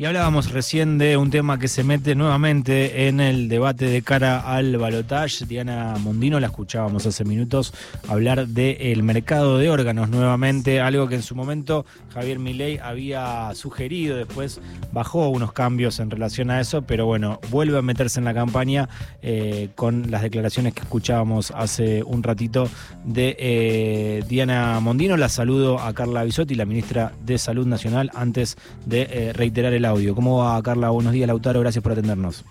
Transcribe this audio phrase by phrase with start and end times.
[0.00, 4.40] Y hablábamos recién de un tema que se mete nuevamente en el debate de cara
[4.40, 5.44] al balotage.
[5.44, 7.74] Diana Mondino la escuchábamos hace minutos
[8.08, 11.84] hablar del mercado de órganos nuevamente, algo que en su momento
[12.14, 17.76] Javier Milei había sugerido, después bajó unos cambios en relación a eso, pero bueno, vuelve
[17.76, 18.88] a meterse en la campaña
[19.20, 22.70] eh, con las declaraciones que escuchábamos hace un ratito
[23.04, 25.18] de eh, Diana Mondino.
[25.18, 28.56] La saludo a Carla Bisotti, la ministra de Salud Nacional, antes
[28.86, 30.14] de eh, reiterar el audio.
[30.14, 30.90] ¿Cómo va, Carla?
[30.90, 31.60] Buenos días, Lautaro.
[31.60, 32.44] Gracias por atendernos.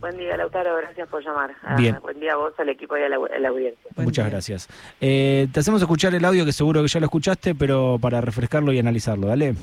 [0.00, 0.76] Buen día, Lautaro.
[0.78, 1.54] Gracias por llamar.
[1.62, 1.98] Ah, Bien.
[2.02, 3.16] buen día a vos, al equipo y a la,
[3.48, 3.90] audiencia.
[3.96, 4.68] Muchas gracias.
[5.00, 8.72] Eh, te hacemos escuchar el audio que seguro que ya lo escuchaste, pero para refrescarlo
[8.72, 9.26] y analizarlo.
[9.26, 9.54] Dale.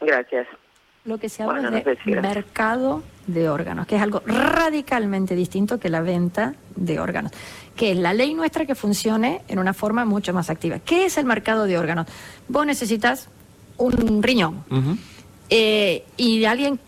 [0.00, 0.46] Gracias.
[1.04, 6.00] Lo que se habla de mercado de órganos, que es algo radicalmente distinto que la
[6.00, 7.32] venta de órganos,
[7.74, 10.78] que es la ley nuestra que funcione en una forma mucho más activa.
[10.78, 12.06] ¿Qué es el mercado de órganos?
[12.46, 13.28] Vos necesitas
[13.78, 14.64] un riñón.
[15.50, 16.80] Eh, y alguien,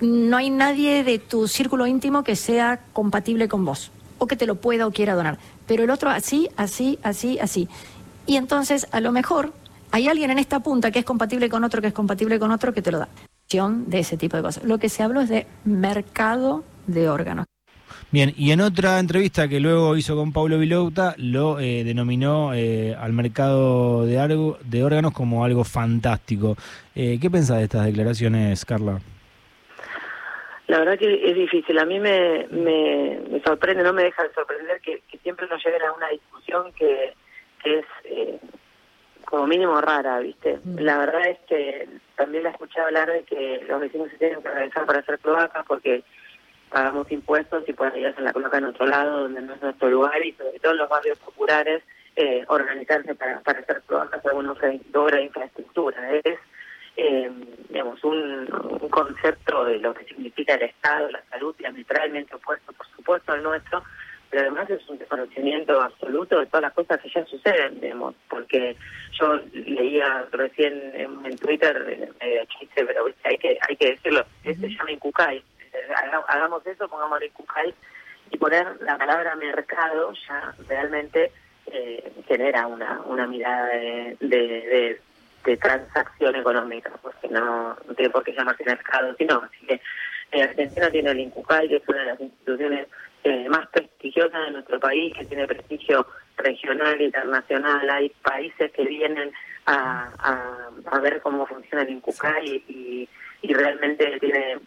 [0.00, 4.46] no hay nadie de tu círculo íntimo que sea compatible con vos, o que te
[4.46, 5.38] lo pueda o quiera donar.
[5.66, 7.68] Pero el otro así, así, así, así.
[8.26, 9.52] Y entonces, a lo mejor,
[9.90, 12.72] hay alguien en esta punta que es compatible con otro, que es compatible con otro,
[12.72, 13.08] que te lo da.
[13.50, 14.62] De ese tipo de cosas.
[14.64, 17.46] Lo que se habló es de mercado de órganos.
[18.10, 22.96] Bien, y en otra entrevista que luego hizo con Pablo Vilouta, lo eh, denominó eh,
[22.98, 26.56] al mercado de, de órganos como algo fantástico.
[26.94, 28.98] Eh, ¿Qué pensás de estas declaraciones, Carla?
[30.68, 31.78] La verdad que es difícil.
[31.78, 35.92] A mí me, me, sorprende, no me deja de sorprender que, siempre nos lleguen a
[35.92, 37.14] una discusión que,
[37.64, 37.84] es
[39.26, 40.58] como mínimo rara, ¿viste?
[40.64, 40.78] Mm.
[40.78, 44.48] La verdad es que también la escuché hablar de que los vecinos se tienen que
[44.48, 46.02] organizar para hacer cloacas porque
[46.68, 49.90] pagamos impuestos y pues ya se la colocan en otro lado donde no es nuestro
[49.90, 51.82] lugar y sobre todo en los barrios populares
[52.16, 56.14] eh, organizarse para, para hacer cloacas alguna obra de infraestructura.
[56.24, 56.38] Es,
[56.96, 57.30] eh,
[57.68, 58.48] digamos, un,
[58.80, 63.42] un concepto de lo que significa el Estado, la salud, diametralmente opuesto, por supuesto, al
[63.44, 63.84] nuestro,
[64.30, 68.76] pero además es un desconocimiento absoluto de todas las cosas que ya suceden, digamos, porque
[69.12, 74.90] yo leía recién en, Twitter, medio chiste, pero hay que hay que decirlo, se llama
[74.90, 75.42] Incucay,
[76.28, 77.74] hagamos eso, pongamos en Incucay,
[78.30, 81.32] y poner la palabra mercado ya realmente
[81.66, 85.00] eh, genera una, una mirada de, de,
[85.56, 89.80] transacción económica, porque no, tiene por qué llamarse mercado, sino así que
[90.42, 92.86] Argentina tiene el Incucay, que es una de las instituciones
[93.24, 96.06] eh, más prestigiosa de nuestro país, que tiene prestigio
[96.36, 97.90] regional, internacional.
[97.90, 99.32] Hay países que vienen
[99.66, 103.08] a, a, ver cómo funciona el INCUCAI y
[103.42, 104.58] realmente tiene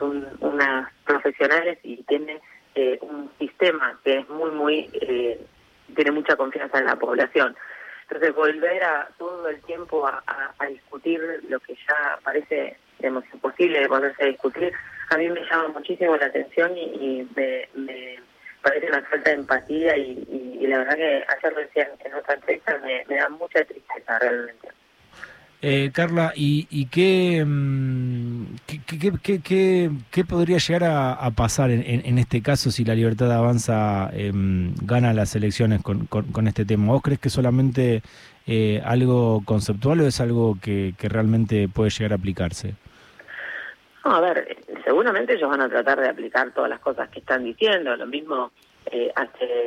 [0.00, 2.40] un, unas profesionales y tiene
[2.74, 5.40] eh, un sistema que es muy, muy, eh,
[5.94, 7.56] tiene mucha confianza en la población.
[8.02, 13.88] Entonces, volver a todo el tiempo a, discutir lo que ya parece digamos, imposible de
[13.88, 14.72] ponerse a discutir,
[15.10, 18.18] a mí me llama muchísimo la atención y, me, me,
[18.62, 23.16] parece una falta de empatía y, la verdad que ayer decían en otra entrevista me,
[23.16, 24.68] da mucha tristeza realmente.
[25.60, 32.18] Eh, Carla, ¿y, y qué, mm, qué, qué, qué, podría llegar a, pasar en, en,
[32.18, 36.92] este caso si la libertad avanza eh, gana las elecciones con, con, este tema?
[36.92, 38.02] ¿Vos crees que solamente
[38.46, 42.74] eh, algo conceptual o es algo que, realmente puede llegar a aplicarse?
[44.04, 47.94] a ver, seguramente ellos van a tratar de aplicar todas las cosas que están diciendo.
[47.94, 48.52] Lo mismo,
[48.90, 49.12] eh,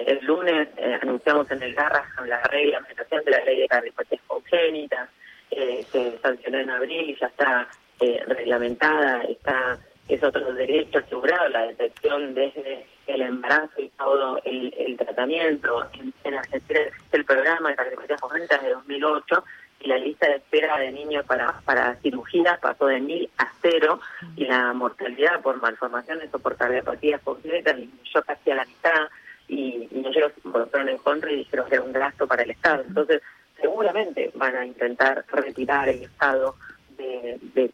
[0.08, 5.10] el lunes eh, anunciamos en el Garrahan la reglamentación de la ley de carricotes congénitas,
[5.52, 7.68] eh, se sancionó en abril y ya está
[8.00, 14.98] eh, reglamentada, está es otro derecho asegurado, la detección desde el embarazo y todo el,
[14.98, 15.88] tratamiento.
[15.94, 19.44] En, en Argentina existe el programa de cardiopatía congénitas de 2008
[19.82, 24.00] y la lista de espera de niños para, para cirugía pasó de mil a cero
[24.36, 27.78] y la mortalidad por malformaciones o por cardiopatías completas
[28.14, 29.08] yo casi a la mitad
[29.48, 32.84] y, y ellos votaron en contra y dijeron que era un gasto para el Estado.
[32.88, 33.22] Entonces,
[33.62, 36.56] seguramente van a intentar retirar el Estado
[36.98, 37.72] de,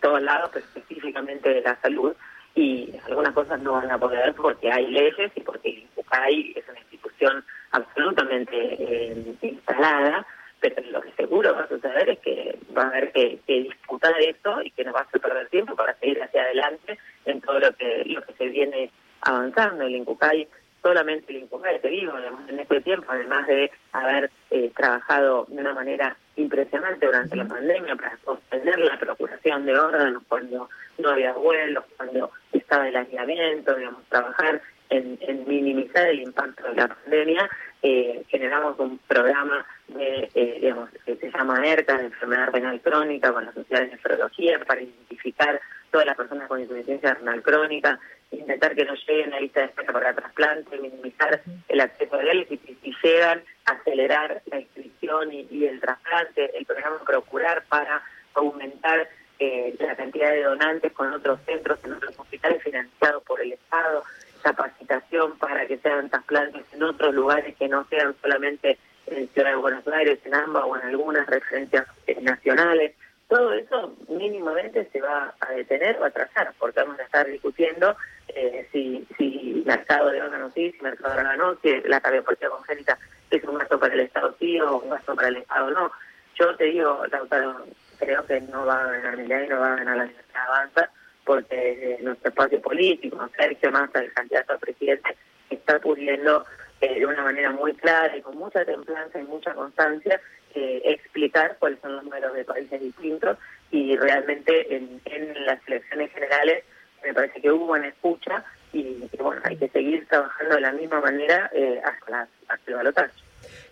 [0.00, 2.14] todos lados, pero específicamente de la salud,
[2.54, 6.68] y algunas cosas no van a poder porque hay leyes y porque el INCUCAI es
[6.68, 10.26] una institución absolutamente eh, instalada
[10.60, 14.62] pero lo que seguro va a suceder es que va a haber que, disputar esto
[14.62, 18.04] y que nos va a perder tiempo para seguir hacia adelante en todo lo que
[18.06, 18.90] lo que se viene
[19.22, 19.84] avanzando.
[19.84, 20.46] El INCUCAI,
[20.82, 22.12] solamente el INCUCAI, te digo,
[22.48, 27.96] en este tiempo, además de haber eh, trabajado de una manera impresionante durante la pandemia
[27.96, 30.68] para sostener la procuración de órganos cuando
[30.98, 36.74] no había vuelos, cuando estaba el aislamiento, digamos, trabajar en, en minimizar el impacto de
[36.74, 37.48] la pandemia,
[37.82, 43.32] eh, generamos un programa de, eh, digamos, que se llama ERCA, de enfermedad renal crónica,
[43.32, 45.60] con la Sociedad de Nefrología, para identificar
[45.90, 47.98] todas las personas con insuficiencia renal crónica,
[48.30, 52.22] intentar que no lleguen a la lista de espera para trasplante, minimizar el acceso a
[52.22, 58.02] diálisis y si llegan, acelerar la inscripción y, el trasplante, el programa Procurar para
[58.34, 63.52] aumentar eh, la cantidad de donantes con otros centros en otros hospitales financiados por el
[63.52, 64.04] Estado,
[64.42, 69.56] capacitación para que sean trasplantes en otros lugares que no sean solamente en Ciudad de
[69.56, 71.86] Buenos Aires, en ambas o en algunas referencias
[72.20, 72.94] nacionales.
[73.28, 77.96] Todo eso mínimamente se va a detener o a atrasar, porque vamos a estar discutiendo
[78.34, 82.48] eh, si, si mercado de órganos sí, si mercado de órganos no, si la cardiopatia
[82.48, 82.98] congénita
[83.30, 85.92] es un gasto para el Estado sí o un gasto para el Estado no.
[86.38, 87.66] Yo te digo, Lautaro,
[87.98, 90.90] creo que no va a ganar ley, no va a ganar la Libertad Avanza,
[91.24, 95.16] porque nuestro espacio político, Sergio Massa, el candidato a presidente,
[95.50, 96.44] está pudiendo
[96.80, 100.20] eh, de una manera muy clara y con mucha templanza y mucha constancia
[100.54, 103.36] eh, explicar cuáles son los números de países distintos
[103.70, 106.64] y realmente en, en las elecciones generales
[107.04, 111.00] me parece que hubo una escucha y, bueno, hay que seguir trabajando de la misma
[111.00, 113.12] manera eh, hasta, hasta el balotaje.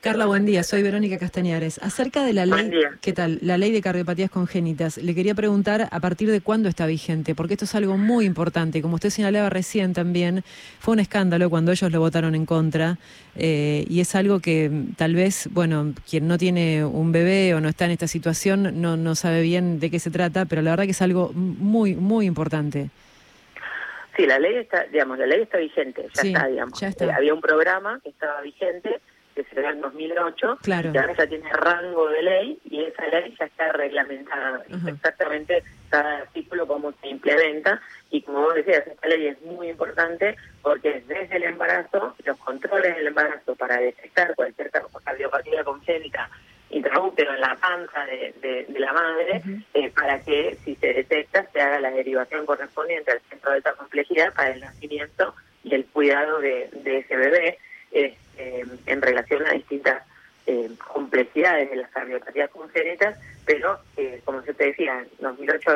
[0.00, 0.62] Carla, buen día.
[0.62, 1.78] Soy Verónica Castañares.
[1.82, 2.70] Acerca de la ley,
[3.00, 3.40] ¿qué tal?
[3.42, 4.96] La ley de cardiopatías congénitas.
[4.96, 8.80] Le quería preguntar a partir de cuándo está vigente, porque esto es algo muy importante.
[8.80, 10.44] Como usted señalaba recién también,
[10.78, 12.96] fue un escándalo cuando ellos lo votaron en contra
[13.34, 17.60] eh, y es algo que mm, tal vez, bueno, quien no tiene un bebé o
[17.60, 20.70] no está en esta situación no, no sabe bien de qué se trata, pero la
[20.70, 22.90] verdad que es algo muy, muy importante.
[24.18, 26.80] Sí, la ley está, digamos, la ley está vigente, ya está, digamos.
[26.80, 29.00] Ya eh, había un programa que estaba vigente
[29.36, 30.90] que se dio en 2008, claro.
[30.90, 34.64] que ahora ya tiene rango de ley y esa ley ya está reglamentada.
[34.88, 37.80] Exactamente cada artículo cómo se implementa
[38.10, 42.96] y como vos decías, esta ley es muy importante porque desde el embarazo, los controles
[42.96, 44.72] del embarazo para detectar cualquier
[45.04, 46.28] cardiopatía congénita
[46.98, 49.42] intraútero en la panza de, la madre
[49.74, 53.72] eh, para que si se detecta se haga la derivación correspondiente al centro de alta
[53.74, 55.34] complejidad para el nacimiento
[55.64, 57.58] y el cuidado de, de ese bebé.
[57.90, 60.02] Este, en relación a distintas
[60.46, 65.70] eh, complejidades de las cardiopatías congénitas, pero eh, como yo te decía, en 2008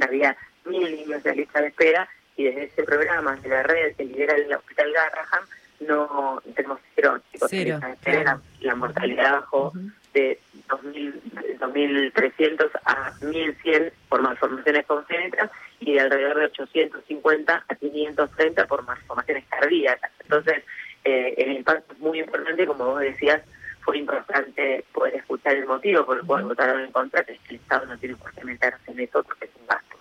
[0.00, 4.04] había mil niños de lista de espera y desde ese programa de la red que
[4.04, 5.44] lidera el Hospital Garraham
[5.80, 7.50] no tenemos cero chicos
[8.60, 9.72] la, mortalidad bajó
[10.82, 15.50] 2.300 a 1.100 por malformaciones congénitas
[15.80, 20.10] y de alrededor de 850 a 530 por malformaciones cardíacas.
[20.22, 20.62] Entonces,
[21.04, 23.42] eh, el impacto es muy importante, como vos decías,
[23.80, 27.86] fue importante poder escuchar el motivo por el cual votaron en contra, que el Estado
[27.86, 29.96] no tiene por qué meterse en eso porque es un gasto.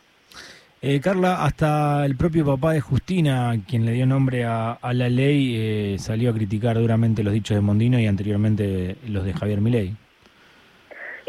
[0.82, 5.56] Eh, Carla, hasta el propio papá de Justina, quien le dio nombre a, la ley,
[5.58, 9.96] eh, salió a criticar duramente los dichos de Mondino y anteriormente los de Javier Milei.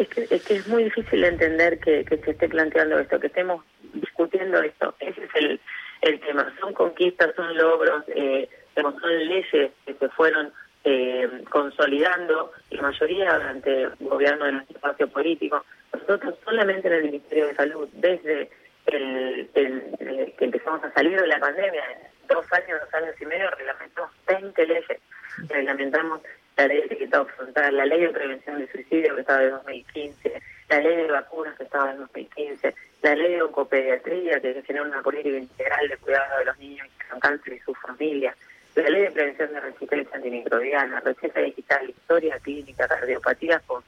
[0.00, 3.62] Es que, es que es muy difícil entender que, se esté planteando esto, que estemos
[3.92, 4.94] discutiendo esto.
[4.98, 5.60] Ese es el,
[6.00, 6.50] el tema.
[6.58, 8.04] Son conquistas, son logros.
[8.08, 8.94] Eh, son
[9.28, 10.52] leyes que se fueron
[10.84, 15.66] eh, consolidando, la mayoría durante el gobierno de nuestro espacio político.
[15.92, 18.48] Nosotros solamente en el Ministerio de Salud, desde
[18.86, 21.84] el, que empezamos a salir de la pandemia,
[22.26, 25.00] dos años, dos años y medio, reglamentamos 20 leyes.
[25.48, 26.22] Reglamentamos
[26.56, 30.42] la ley de etiquetado frontal, la ley de prevención del suicidio que estaba de 2015,
[30.68, 35.02] la ley de vacunas que estaba en 2015, la ley de oncopediatría que genera una
[35.02, 38.36] política integral de cuidado de los niños con cáncer y sus familias,
[38.74, 43.82] la ley de prevención de resistencia antimicrobiana, receta digital, historia clínica, cardiopatía con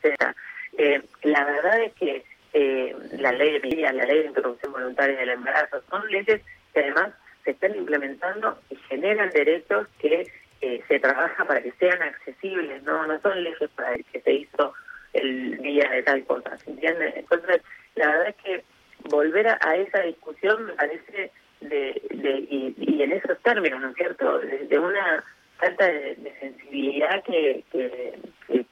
[0.78, 5.18] Eh, la verdad es que eh, la ley de medida, la ley de introducción voluntaria
[5.18, 6.40] del embarazo, son leyes
[6.72, 7.12] que además
[7.44, 10.26] se están implementando y generan derechos que
[10.62, 14.32] eh, se trabaja para que sean accesibles, no no son leyes para el que se
[14.32, 14.72] hizo
[15.12, 17.12] el día de tal cosa, ¿se entiende?
[17.16, 17.60] Entonces,
[17.96, 18.64] la verdad es que
[19.10, 24.38] volver a esa discusión me parece de, de y, en esos términos, ¿no es cierto?,
[24.38, 25.24] de, una
[25.58, 28.18] falta de, sensibilidad que, que,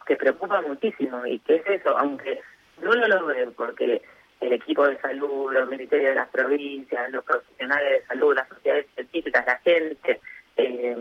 [0.06, 2.40] que, preocupa muchísimo y que es eso, aunque
[2.80, 4.00] no lo logren porque
[4.40, 8.86] el equipo de salud, los ministerios de las provincias, los profesionales de salud, las sociedades
[8.94, 10.20] científicas, la gente,
[10.62, 10.96] eh,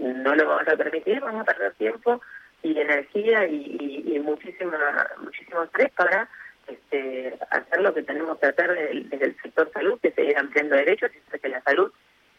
[0.00, 2.20] no lo vamos a permitir, vamos a perder tiempo
[2.62, 4.78] y energía y, muchísima,
[5.22, 6.28] muchísimo estrés para
[6.66, 8.70] este, hacer lo que tenemos que hacer
[9.10, 11.90] desde, el sector salud, que seguir ampliando derechos y hacer que la salud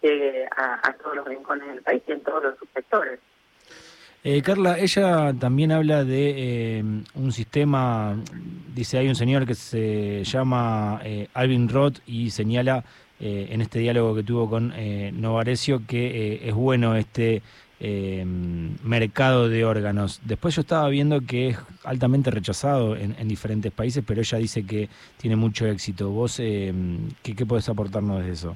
[0.01, 3.19] llegue a, todos los rincones del país y en todos los subsectores.
[4.23, 6.83] Eh, Carla, ella también habla de eh,
[7.15, 8.15] un sistema,
[8.73, 12.83] dice, hay un señor que se llama eh, Alvin Roth y señala
[13.23, 14.73] en este diálogo que tuvo con
[15.21, 17.41] Novarecio que es bueno este
[17.83, 18.23] eh,
[18.83, 20.21] mercado de órganos.
[20.23, 24.87] Después yo estaba viendo que es altamente rechazado en, diferentes países, pero ella dice que
[25.17, 26.11] tiene mucho éxito.
[26.11, 26.71] ¿Vos eh,
[27.23, 28.55] ¿qué, qué podés aportarnos de eso?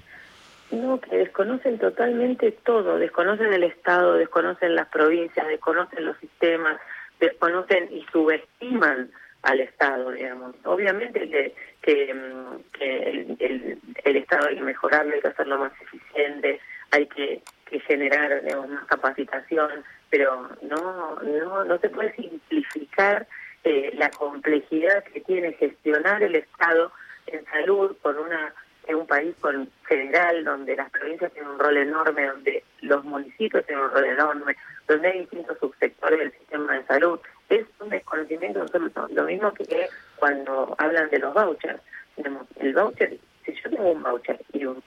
[0.69, 6.79] No, que desconocen totalmente todo, desconocen el Estado, desconocen las provincias, desconocen los sistemas,
[7.19, 9.09] desconocen y subestiman
[9.45, 10.55] al Estado, digamos.
[10.65, 16.59] Obviamente que, que, mm, el, el, Estado hay que mejorarlo, hay que hacerlo más eficiente,
[16.91, 19.69] hay que, que generar digamos, más capacitación,
[20.09, 23.27] pero no, no, no se puede simplificar
[23.63, 26.91] eh, la complejidad que tiene gestionar el Estado
[27.27, 28.53] en salud con una
[28.87, 33.65] en un país con federal donde las provincias tienen un rol enorme, donde los municipios
[33.65, 34.55] tienen un rol enorme,
[34.87, 37.19] donde hay distintos subsectores del sistema de salud.
[37.49, 39.07] Es un desconocimiento absoluto.
[39.11, 41.79] Lo mismo que cuando hablan de los vouchers.
[42.57, 44.81] El voucher, si yo tengo un voucher y un,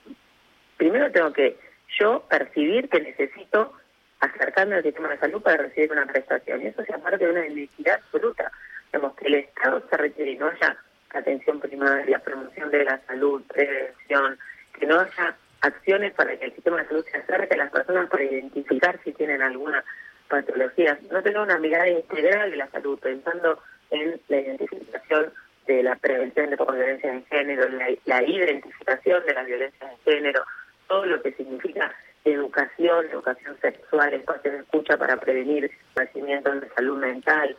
[0.78, 1.58] primero tengo que
[1.98, 3.74] yo percibir que necesito
[4.20, 6.62] acercarme al sistema de salud para recibir una prestación.
[6.62, 8.50] Y eso se aparte de una inequidad absoluta.
[8.92, 10.76] Digamos, que el Estado se requiere no haya
[11.10, 14.38] atención primaria, promoción de la salud, prevención,
[14.78, 18.08] que no haya acciones para que el sistema de salud se acerque a las personas
[18.08, 19.84] para identificar si tienen alguna
[20.28, 23.58] patología, no tener una mirada integral de la salud, pensando
[23.90, 25.32] en la identificación
[25.66, 27.68] de la prevención de violencia de género,
[28.06, 30.42] la, identificación de la violencia de género,
[30.88, 31.94] todo lo que significa
[32.24, 37.56] educación, educación sexual, espacio de escucha para prevenir padecimientos de salud mental,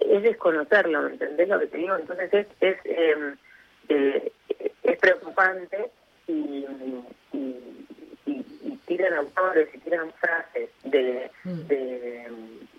[0.00, 1.96] es desconocerlo, ¿me entendés lo que te digo?
[1.96, 3.36] Entonces es es, em,
[3.88, 4.32] eh,
[4.82, 5.90] es preocupante
[6.26, 6.66] y,
[8.86, 11.60] tiran autores y tiran frases de, mm.
[11.66, 12.26] de,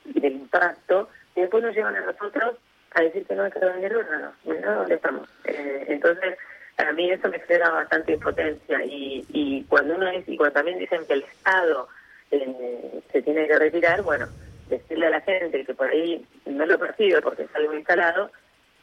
[0.06, 2.56] de, impacto y después nos llevan a nosotros
[2.92, 4.34] a decir que no hay que vender órganos.
[4.46, 5.30] Mira dónde estamos.
[5.46, 6.38] Eh, entonces,
[6.78, 10.80] a mí eso me genera bastante impotencia y, y cuando uno es, y cuando también
[10.80, 11.88] dicen que el Estado
[12.32, 14.28] eh, se tiene que retirar, bueno,
[14.70, 18.32] decirle a la gente que por ahí no lo percibe porque es algo instalado,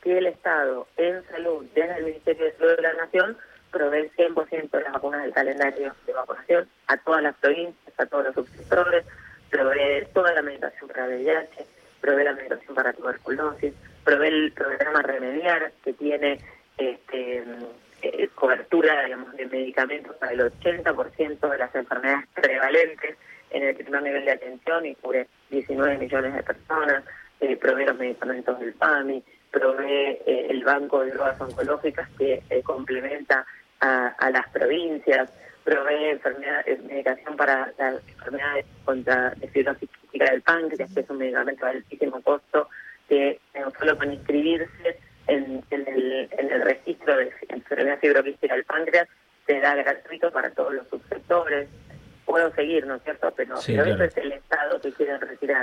[0.02, 3.36] que el Estado en salud, desde el Ministerio de Salud de la Nación,
[3.74, 8.06] provee el 100% de las vacunas del calendario de vacunación a todas las provincias, a
[8.06, 9.04] todos los subsectores,
[9.50, 11.66] provee toda la medicación para VIH,
[12.00, 16.38] provee la medicación para tuberculosis, provee el programa Remediar, que tiene
[16.78, 17.44] este,
[18.02, 23.16] eh, cobertura digamos, de medicamentos para el 80% de las enfermedades prevalentes
[23.50, 27.04] en el primer nivel de atención y cubre 19 millones de personas,
[27.40, 29.22] eh, provee los medicamentos del PAMI,
[29.54, 33.46] provee eh, el banco de drogas oncológicas que eh, complementa
[33.80, 35.30] a, las provincias,
[35.64, 41.66] provee enfermedad, medicación para las enfermedades contra la fibrosis del páncreas, que es un medicamento
[41.66, 42.68] de altísimo costo,
[43.08, 43.40] que
[43.78, 49.08] solo con inscribirse en, el, en el registro de enfermedad fibroquística del páncreas,
[49.46, 51.68] se da gratuito para todos los subsectores
[52.24, 53.32] puedo seguir, ¿no es cierto?
[53.36, 55.62] Pero, eso es el Estado que quieren retirar.